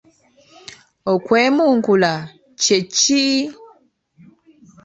[1.13, 2.13] Okwemunkula
[2.61, 3.23] kye ki?